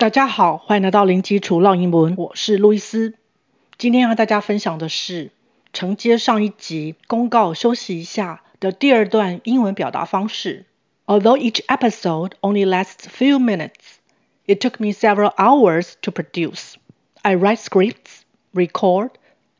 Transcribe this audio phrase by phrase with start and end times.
[0.00, 3.13] 大家好，欢迎来到零基础绕英文，我是路易斯。
[3.77, 5.29] 今天和大家分享的是
[5.73, 10.65] 承接上一集公告休息一下的第二段英文表达方式。
[11.05, 13.99] Although each episode only lasts few minutes,
[14.47, 16.73] it took me several hours to produce.
[17.21, 18.23] I write scripts,
[18.53, 19.11] record,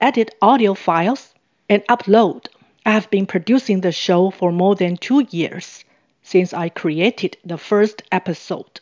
[0.00, 1.26] edit audio files,
[1.68, 2.46] and upload.
[2.82, 5.84] I have been producing the show for more than two years
[6.24, 8.80] since I created the first episode.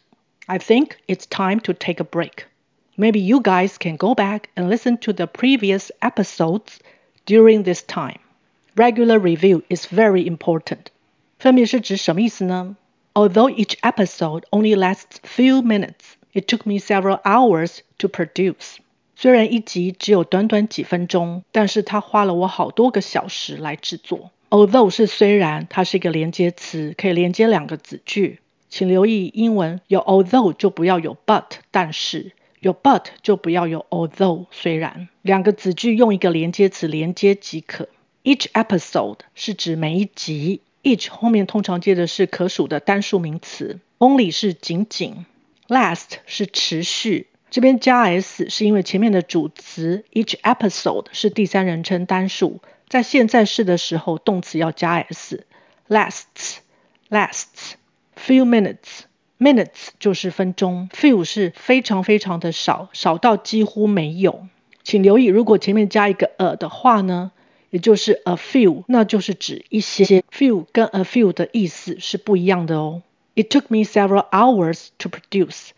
[0.52, 2.46] I think it's time to take a break.
[2.98, 6.80] Maybe you guys can go back and listen to the previous episodes
[7.26, 8.20] during this time.
[8.76, 10.88] Regular review is very important.
[11.38, 12.76] 分别是指什么意思呢？
[13.14, 18.78] Although each episode only lasts few minutes, it took me several hours to produce.
[19.16, 24.32] 虽然一集只有短短几分钟，但是它花了我好多个小时来制作。
[24.50, 28.40] Although 是虽然，它是一个连接词，可以连接两个子句。
[28.73, 37.91] 请留意英文有 although 就不要有 but，但是有 but 就不要有 although，虽然两个子句用一个连接词连接即可。
[38.25, 45.27] Each episode 是指每一集，each 后面通常接的是可数的单数名词，only 是仅仅
[45.69, 47.27] ，last 是持续。
[47.51, 57.75] 这边加 s 是因为前面的主词 each episode 是第三人称单数，在现在式的时候动词要加 s，lasts，lasts。
[58.25, 64.47] Few minutes，minutes 就是分钟，few 是非常非常的少，少到几乎没有。
[64.85, 67.33] 请留意，如果前面加一个 a 的话呢，
[67.71, 70.23] 也就是 a few，那就是指一些。
[70.31, 73.03] few 跟 a few 的意思是不一样的哦。
[73.35, 75.71] It took me several hours to produce。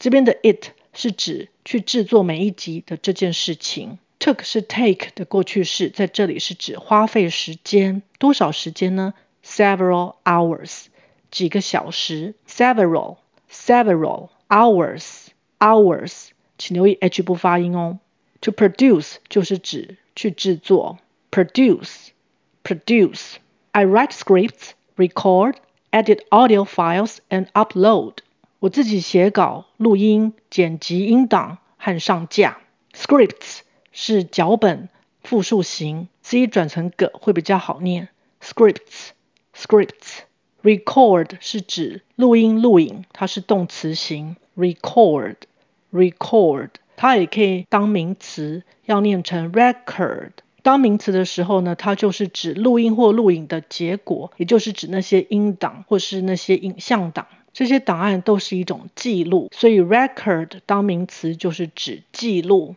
[0.00, 10.86] 这边的 it 是指去制作每一集的这件事情，took 是 take 的过去式，在这里是指花费时间，多少时间呢？Several hours，
[11.31, 12.35] 几个小时。
[12.47, 17.99] Several，several hours，hours，请留意 h 不发音哦。
[18.41, 20.99] To produce 就是指去制作，
[21.31, 25.55] produce，produce。I write scripts, record,
[25.91, 28.17] edit audio files, and upload.
[28.59, 32.57] 我自己写稿、录音、剪辑音档和上架。
[32.93, 33.59] Scripts
[33.91, 34.89] 是脚本
[35.21, 38.09] 复数形，c 转成个会比较好念。
[38.41, 40.21] Scripts，scripts。
[40.62, 44.36] Record 是指录音、录影，它是动词形。
[44.56, 50.30] Record，record，它也可以当名词，要念成 record。
[50.62, 57.26] 当名词的时候呢，它就是指录音或录影的结果，也就是指那些音档或是那些影像档。
[57.52, 62.76] 这些档案都是一种记录，所以 record 当名词就是指记录。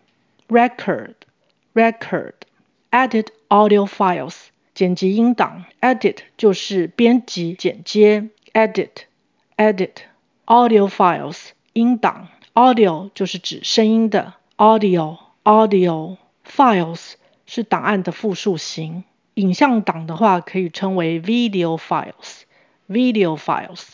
[0.50, 4.36] record，record，edit audio files，
[4.76, 5.66] 剪辑音档。
[5.82, 8.30] edit 就是编辑、剪接。
[8.54, 12.28] edit，edit，audio files，音档。
[12.54, 14.36] audio 就是指声音的。
[14.58, 17.14] audio，audio，files
[17.46, 19.04] 是档案的复数形。
[19.34, 23.90] 影像档的话可以称为 video files，video files。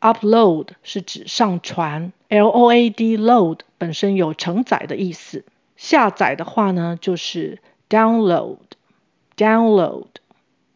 [0.00, 5.44] Upload 是指上传，L O A D load 本身有承载的意思。
[5.76, 8.58] 下载的话呢，就是 download。
[9.36, 10.06] download。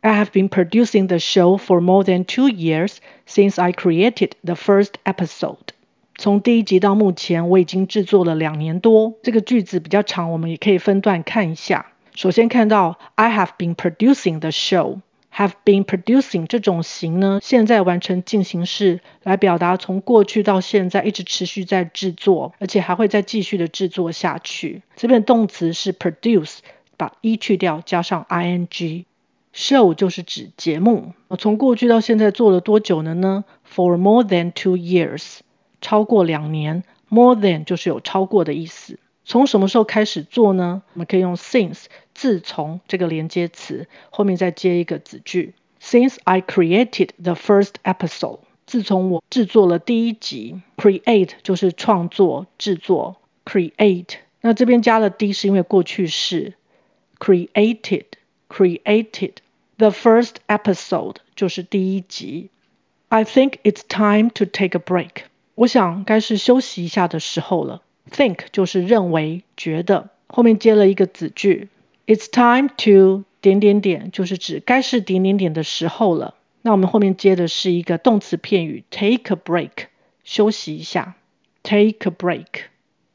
[0.02, 4.54] I have been producing the show for more than two years since I created the
[4.54, 5.74] first episode。
[6.16, 9.14] 从第一集到目前，我已经制作了两年多。
[9.22, 11.86] 这个句子比较长，我们也可以分段看一下。
[12.14, 15.00] 首先看到 I have been producing the show。
[15.32, 24.82] have been producing 这种形呢，现在完成进行式来表达从过去到现在一直持续在制作，而且还会再继续的制作下去。
[24.96, 26.58] 这边动词是 produce，
[26.96, 29.04] 把 e 去掉，加上 ing。
[29.54, 31.12] Show 就是指节目。
[31.38, 35.38] 从过去到现在做了多久了呢？For more than two years，
[35.80, 36.84] 超过两年。
[37.08, 38.98] More than 就是有超过的意思。
[39.24, 40.82] 从什么时候开始做呢？
[40.94, 45.54] 我们可以用 since 自从这个连接词后面再接一个子句。
[45.82, 50.62] Since I created the first episode，自从我制作了第一集。
[50.76, 53.16] Create 就是创作、制作。
[53.44, 56.54] Create，那这边加了 d 是因为过去式
[57.18, 58.04] created。
[58.49, 62.49] Created，created。The first episode 就是第一集。
[63.09, 65.25] I think it's time to take a break。
[65.55, 67.81] 我想该是休息一下的时候了。
[68.09, 71.69] Think 就是认为、觉得，后面接了一个子句。
[72.07, 76.35] It's time to 点点点，就是指该是点点点的时候了。
[76.61, 79.87] 那我们后面接的是一个动词片语，take a break，
[80.23, 81.15] 休息一下。
[81.63, 82.45] Take a break.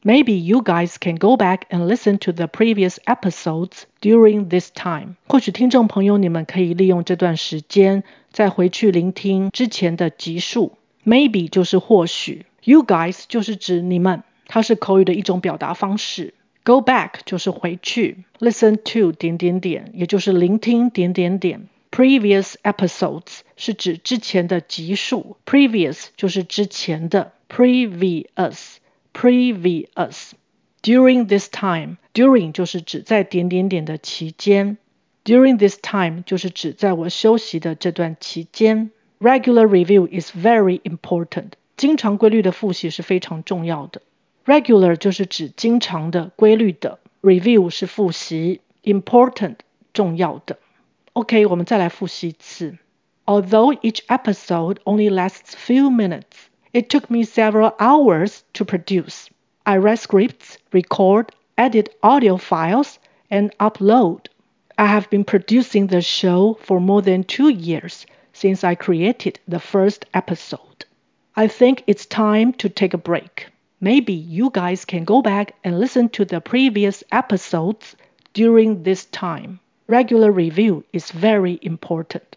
[0.05, 5.15] Maybe you guys can go back and listen to the previous episodes during this time.
[5.27, 10.77] 或许听众朋友你们可以利用这段时间再回去聆听之前的集数。
[11.05, 12.45] Maybe 就是或许。
[12.63, 16.33] You guys 就是指你们，它是口语的一种表达方式。
[16.63, 21.67] Go back 就是回去，Listen to 点点点，也就是聆听点点点。
[21.89, 28.75] Previous episodes 是指之前的集数，Previous 就是之前的，Previous
[29.15, 34.77] Previous。During this time，During 就是指在点点点的期间，
[35.23, 38.91] During this time 就是指在我休息的这段期间。
[39.19, 41.51] Regular review is very important。
[41.77, 44.01] 经常规律的复习是非常重要的。
[44.45, 49.57] Regular 就是指经常的、规律的，Review 是复习，Important
[49.93, 50.57] 重要的。
[51.13, 52.77] OK，我们再来复习一次。
[53.25, 56.23] Although each episode only lasts few minutes,
[56.76, 59.30] it took me several hours to produce.
[59.64, 62.98] I write scripts, record, edit audio files,
[63.30, 64.26] and upload.
[64.76, 69.58] I have been producing the show for more than two years since I created the
[69.58, 70.84] first episode.
[71.34, 73.46] I think it's time to take a break.
[73.80, 77.96] Maybe you guys can go back and listen to the previous episodes
[78.34, 79.60] during this time.
[79.86, 82.36] Regular review is very important.